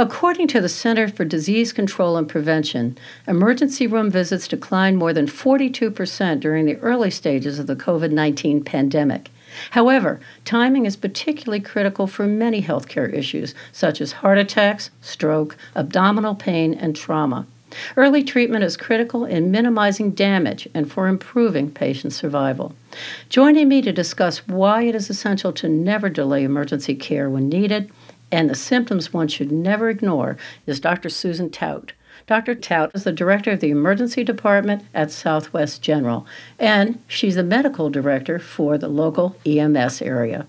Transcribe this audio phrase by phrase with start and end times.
[0.00, 5.26] According to the Center for Disease Control and Prevention, emergency room visits declined more than
[5.26, 9.28] 42% during the early stages of the COVID 19 pandemic.
[9.72, 16.36] However, timing is particularly critical for many healthcare issues, such as heart attacks, stroke, abdominal
[16.36, 17.48] pain, and trauma.
[17.96, 22.72] Early treatment is critical in minimizing damage and for improving patient survival.
[23.30, 27.90] Joining me to discuss why it is essential to never delay emergency care when needed
[28.30, 30.36] and the symptoms one should never ignore
[30.66, 31.08] is Dr.
[31.08, 31.92] Susan Tout.
[32.26, 32.54] Dr.
[32.54, 36.26] Tout is the director of the emergency department at Southwest General,
[36.58, 40.46] and she's the medical director for the local EMS area.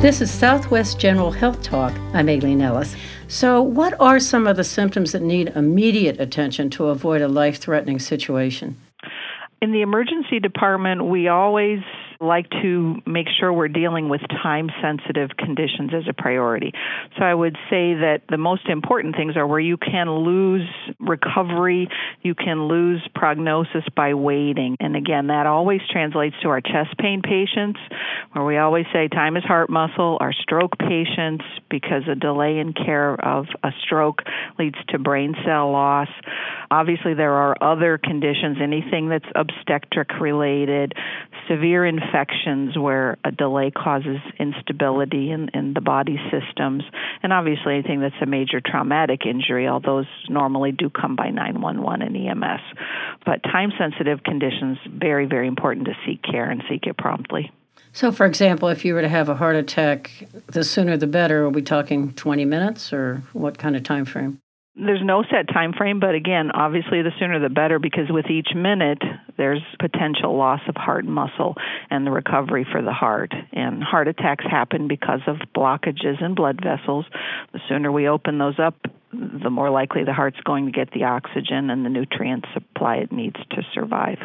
[0.00, 1.92] This is Southwest General Health Talk.
[2.14, 2.96] I'm Aileen Ellis.
[3.28, 7.58] So, what are some of the symptoms that need immediate attention to avoid a life
[7.58, 8.80] threatening situation?
[9.60, 11.80] In the emergency department, we always
[12.20, 16.72] like to make sure we're dealing with time sensitive conditions as a priority.
[17.18, 20.68] So I would say that the most important things are where you can lose
[20.98, 21.88] recovery,
[22.20, 24.76] you can lose prognosis by waiting.
[24.80, 27.80] And again, that always translates to our chest pain patients,
[28.32, 32.74] where we always say time is heart muscle, our stroke patients, because a delay in
[32.74, 34.22] care of a stroke
[34.58, 36.08] leads to brain cell loss.
[36.70, 40.94] Obviously, there are other conditions, anything that's obstetric related,
[41.48, 46.84] severe infections where a delay causes instability in, in the body systems,
[47.24, 52.02] and obviously anything that's a major traumatic injury, all those normally do come by 911
[52.02, 52.60] and EMS.
[53.26, 57.50] But time sensitive conditions, very, very important to seek care and seek it promptly.
[57.92, 61.44] So, for example, if you were to have a heart attack, the sooner the better.
[61.46, 64.38] Are we talking 20 minutes or what kind of time frame?
[64.76, 68.48] There's no set time frame, but again, obviously the sooner the better because with each
[68.54, 69.02] minute
[69.36, 71.56] there's potential loss of heart muscle
[71.90, 73.32] and the recovery for the heart.
[73.52, 77.04] And heart attacks happen because of blockages in blood vessels.
[77.52, 78.76] The sooner we open those up,
[79.12, 83.12] the more likely the heart's going to get the oxygen and the nutrient supply it
[83.12, 84.18] needs to survive.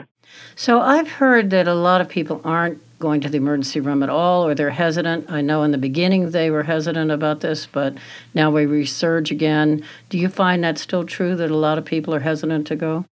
[0.56, 4.10] So I've heard that a lot of people aren't going to the emergency room at
[4.10, 5.30] all or they're hesitant.
[5.30, 7.96] I know in the beginning they were hesitant about this, but
[8.34, 9.84] now we resurge again.
[10.10, 13.06] Do you find that still true that a lot of people are hesitant to go?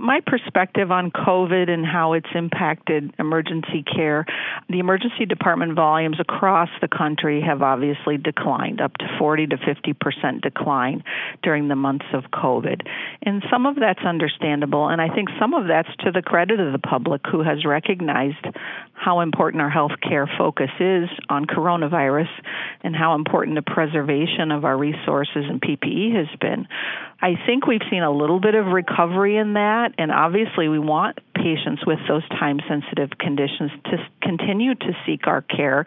[0.00, 4.24] My perspective on COVID and how it's impacted emergency care,
[4.68, 9.92] the emergency department volumes across the country have obviously declined, up to 40 to 50
[9.92, 11.04] percent decline
[11.42, 12.80] during the months of COVID.
[13.22, 16.72] And some of that's understandable, and I think some of that's to the credit of
[16.72, 18.46] the public who has recognized
[19.00, 22.28] how important our health care focus is on coronavirus
[22.82, 26.68] and how important the preservation of our resources and PPE has been.
[27.22, 31.18] I think we've seen a little bit of recovery in that, and obviously, we want
[31.34, 35.84] patients with those time sensitive conditions to continue to seek our care,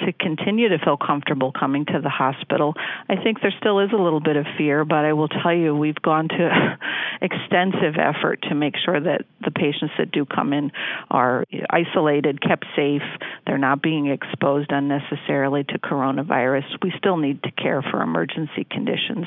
[0.00, 2.74] to continue to feel comfortable coming to the hospital.
[3.08, 5.74] I think there still is a little bit of fear, but I will tell you,
[5.74, 6.78] we've gone to
[7.20, 10.72] extensive effort to make sure that the patients that do come in
[11.10, 13.02] are isolated, kept safe,
[13.46, 16.64] they're not being exposed unnecessarily to coronavirus.
[16.82, 19.26] We still need to care for emergency conditions,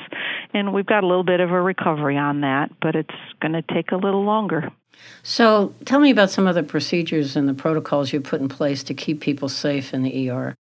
[0.54, 3.62] and we've got a little bit of a recovery on that, but it's going to
[3.62, 4.70] take a little longer.
[5.22, 8.84] So, tell me about some of the procedures and the protocols you put in place
[8.84, 10.54] to keep people safe in the ER.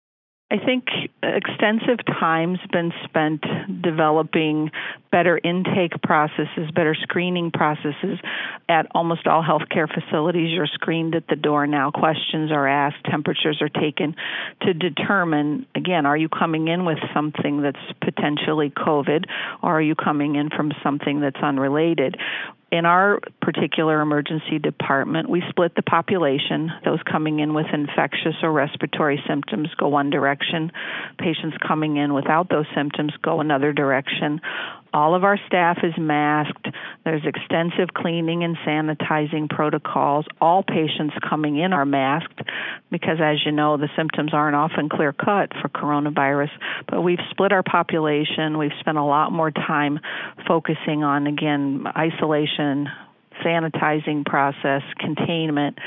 [0.51, 0.85] I think
[1.23, 3.41] extensive time's been spent
[3.81, 4.69] developing
[5.11, 8.19] better intake processes, better screening processes
[8.69, 10.51] at almost all healthcare facilities.
[10.51, 11.89] You're screened at the door now.
[11.89, 14.15] Questions are asked, temperatures are taken
[14.61, 19.25] to determine again, are you coming in with something that's potentially COVID
[19.63, 22.17] or are you coming in from something that's unrelated?
[22.71, 26.71] In our particular emergency department, we split the population.
[26.83, 30.71] Those coming in with infectious or respiratory symptoms go one direction.
[31.19, 34.41] Patients coming in without those symptoms go another direction.
[34.95, 36.69] All of our staff is masked.
[37.03, 40.25] There's extensive cleaning and sanitizing protocols.
[40.39, 42.41] All patients coming in are masked
[42.89, 46.47] because, as you know, the symptoms aren't often clear cut for coronavirus.
[46.87, 48.57] But we've split our population.
[48.57, 49.99] We've spent a lot more time
[50.47, 52.87] focusing on, again, isolation,
[53.43, 55.77] sanitizing process, containment,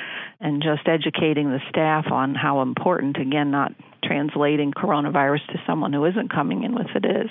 [0.40, 3.73] and just educating the staff on how important, again, not
[4.05, 7.31] translating coronavirus to someone who isn't coming in with it is.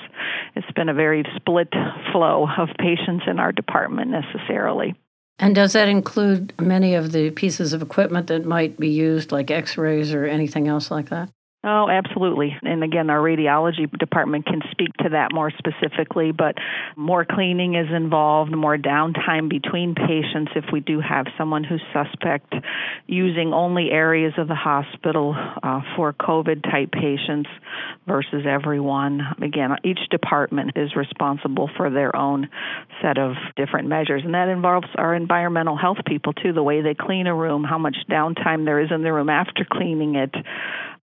[0.55, 1.69] It's been a very split
[2.11, 4.95] flow of patients in our department necessarily.
[5.39, 9.51] And does that include many of the pieces of equipment that might be used, like
[9.51, 11.29] x rays or anything else like that?
[11.69, 12.55] Oh, absolutely.
[12.63, 16.55] And again, our radiology department can speak to that more specifically, but
[16.95, 22.53] more cleaning is involved, more downtime between patients if we do have someone who's suspect,
[23.05, 27.49] using only areas of the hospital uh, for COVID type patients
[28.07, 29.19] versus everyone.
[29.41, 32.47] Again, each department is responsible for their own
[33.01, 36.95] set of different measures, and that involves our environmental health people too, the way they
[36.97, 40.33] clean a room, how much downtime there is in the room after cleaning it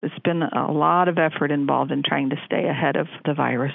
[0.02, 3.74] it's been a lot of effort involved in trying to stay ahead of the virus.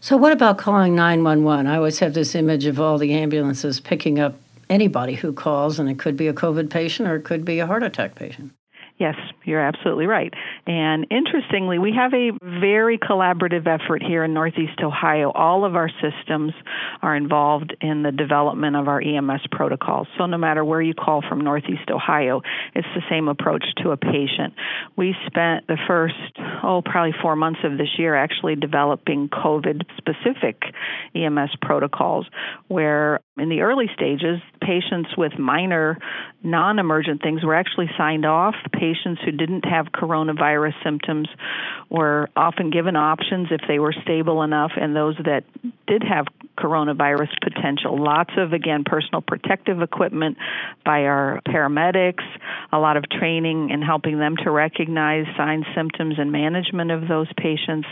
[0.00, 1.66] So, what about calling 911?
[1.66, 4.34] I always have this image of all the ambulances picking up
[4.68, 7.66] anybody who calls, and it could be a COVID patient or it could be a
[7.66, 8.52] heart attack patient.
[9.00, 9.14] Yes,
[9.44, 10.30] you're absolutely right.
[10.66, 15.32] And interestingly, we have a very collaborative effort here in Northeast Ohio.
[15.34, 16.52] All of our systems
[17.00, 20.06] are involved in the development of our EMS protocols.
[20.18, 22.42] So no matter where you call from Northeast Ohio,
[22.74, 24.52] it's the same approach to a patient.
[24.96, 30.60] We spent the first, oh, probably four months of this year actually developing COVID specific
[31.14, 32.26] EMS protocols
[32.68, 35.96] where in the early stages, patients with minor
[36.42, 38.54] non emergent things were actually signed off.
[38.74, 38.89] Patients
[39.24, 41.28] who didn't have coronavirus symptoms
[41.88, 45.44] were often given options if they were stable enough, and those that
[45.90, 46.26] did have
[46.56, 48.00] coronavirus potential.
[48.00, 50.36] Lots of, again, personal protective equipment
[50.84, 52.22] by our paramedics,
[52.72, 57.26] a lot of training in helping them to recognize signs, symptoms, and management of those
[57.36, 57.88] patients.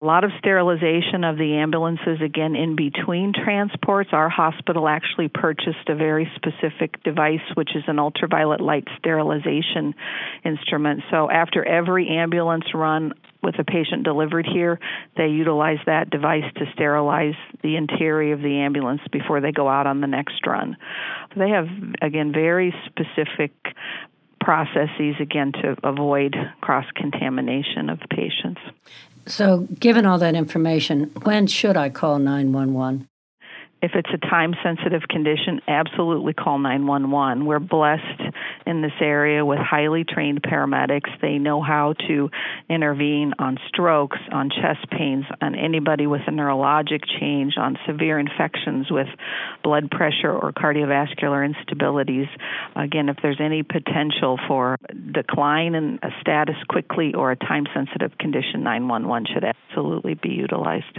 [0.00, 4.10] A lot of sterilization of the ambulances, again, in between transports.
[4.12, 9.94] Our hospital actually purchased a very specific device, which is an ultraviolet light sterilization
[10.44, 11.02] instrument.
[11.10, 13.12] So after every ambulance run,
[13.42, 14.80] with a patient delivered here,
[15.16, 19.86] they utilize that device to sterilize the interior of the ambulance before they go out
[19.86, 20.76] on the next run.
[21.36, 21.68] They have,
[22.02, 23.52] again, very specific
[24.40, 28.60] processes, again, to avoid cross contamination of patients.
[29.26, 33.06] So, given all that information, when should I call 911?
[33.80, 37.46] If it's a time sensitive condition, absolutely call 911.
[37.46, 38.22] We're blessed
[38.66, 41.08] in this area with highly trained paramedics.
[41.22, 42.30] They know how to
[42.68, 48.90] intervene on strokes, on chest pains, on anybody with a neurologic change, on severe infections
[48.90, 49.08] with
[49.62, 52.28] blood pressure or cardiovascular instabilities.
[52.74, 54.76] Again, if there's any potential for
[55.12, 60.98] decline in a status quickly or a time sensitive condition, 911 should absolutely be utilized.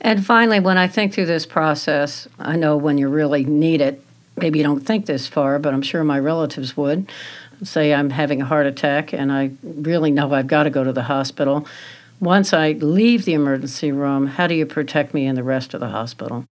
[0.00, 4.02] And finally, when I think through this process, I know when you really need it,
[4.36, 7.10] maybe you don't think this far, but I'm sure my relatives would.
[7.62, 10.92] Say I'm having a heart attack and I really know I've got to go to
[10.92, 11.66] the hospital.
[12.20, 15.80] Once I leave the emergency room, how do you protect me in the rest of
[15.80, 16.44] the hospital?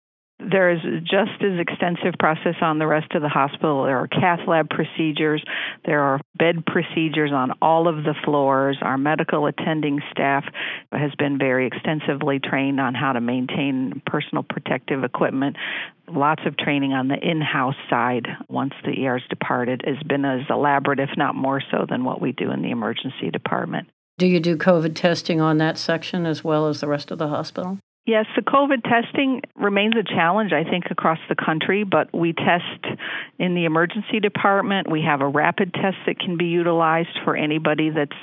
[0.50, 3.84] There is just as extensive process on the rest of the hospital.
[3.84, 5.42] There are cath lab procedures,
[5.84, 8.78] there are bed procedures on all of the floors.
[8.82, 10.44] Our medical attending staff
[10.92, 15.56] has been very extensively trained on how to maintain personal protective equipment.
[16.08, 20.40] Lots of training on the in house side once the ER's departed has been as
[20.50, 23.88] elaborate, if not more so, than what we do in the emergency department.
[24.18, 27.28] Do you do COVID testing on that section as well as the rest of the
[27.28, 27.78] hospital?
[28.06, 32.98] Yes, the COVID testing remains a challenge, I think, across the country, but we test
[33.38, 34.90] in the emergency department.
[34.90, 38.16] We have a rapid test that can be utilized for anybody that's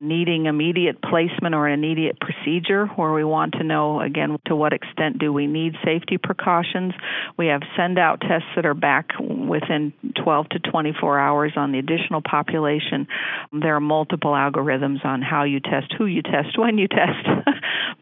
[0.00, 4.74] needing immediate placement or an immediate procedure where we want to know, again, to what
[4.74, 6.92] extent do we need safety precautions.
[7.38, 11.78] We have send out tests that are back within 12 to 24 hours on the
[11.78, 13.08] additional population.
[13.50, 17.26] There are multiple algorithms on how you test, who you test, when you test.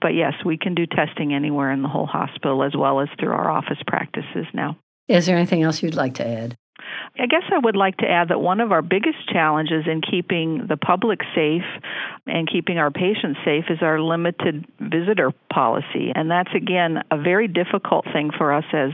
[0.02, 3.32] but yes, we can do testing anywhere in the whole hospital as well as through
[3.32, 4.78] our office practices now.
[5.08, 6.56] Is there anything else you'd like to add?
[7.18, 10.66] I guess I would like to add that one of our biggest challenges in keeping
[10.68, 11.66] the public safe
[12.26, 16.12] and keeping our patients safe is our limited visitor policy.
[16.14, 18.90] And that's, again, a very difficult thing for us as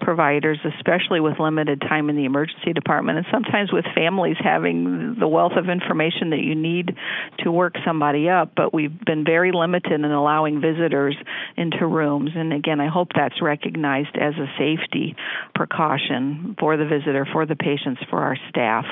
[0.00, 5.28] providers, especially with limited time in the emergency department and sometimes with families having the
[5.28, 6.96] wealth of information that you need
[7.40, 8.52] to work somebody up.
[8.56, 11.16] But we've been very limited in allowing visitors
[11.56, 12.30] into rooms.
[12.34, 15.14] And again, I hope that's recognized as a safety
[15.54, 18.84] precaution for the visitor for the patients, for our staff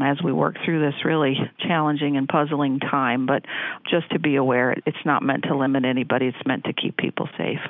[0.00, 3.26] as we work through this really challenging and puzzling time.
[3.26, 3.44] But
[3.88, 7.28] just to be aware, it's not meant to limit anybody, it's meant to keep people
[7.36, 7.60] safe.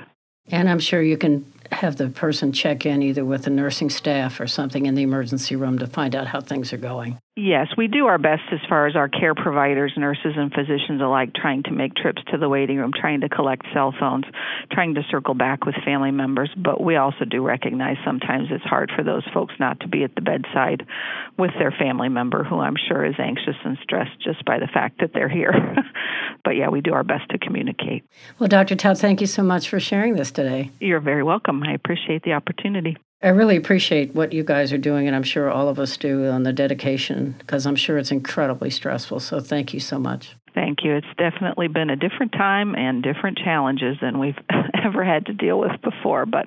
[0.48, 4.38] And I'm sure you can have the person check in either with the nursing staff
[4.38, 7.18] or something in the emergency room to find out how things are going.
[7.38, 11.34] Yes, we do our best as far as our care providers, nurses, and physicians alike
[11.34, 14.24] trying to make trips to the waiting room, trying to collect cell phones,
[14.72, 16.48] trying to circle back with family members.
[16.56, 20.14] But we also do recognize sometimes it's hard for those folks not to be at
[20.14, 20.86] the bedside
[21.36, 25.00] with their family member who I'm sure is anxious and stressed just by the fact
[25.00, 25.52] that they're here.
[26.42, 28.02] but yeah, we do our best to communicate.
[28.38, 28.76] Well, Dr.
[28.76, 30.70] Tout, thank you so much for sharing this today.
[30.80, 31.62] You're very welcome.
[31.62, 32.96] I appreciate the opportunity.
[33.22, 36.26] I really appreciate what you guys are doing, and I'm sure all of us do
[36.26, 39.20] on the dedication because I'm sure it's incredibly stressful.
[39.20, 40.36] So thank you so much.
[40.54, 40.94] Thank you.
[40.94, 44.38] It's definitely been a different time and different challenges than we've
[44.84, 46.46] ever had to deal with before, but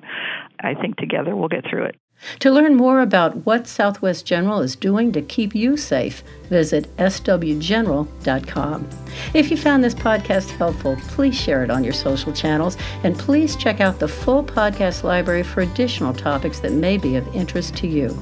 [0.60, 1.96] I think together we'll get through it.
[2.40, 8.88] To learn more about what Southwest General is doing to keep you safe, visit swgeneral.com.
[9.34, 13.56] If you found this podcast helpful, please share it on your social channels and please
[13.56, 17.86] check out the full podcast library for additional topics that may be of interest to
[17.86, 18.16] you.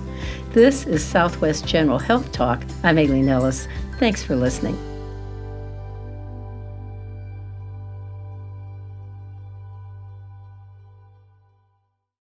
[0.52, 2.62] This is Southwest General Health Talk.
[2.82, 3.68] I'm Aileen Ellis.
[3.98, 4.78] Thanks for listening.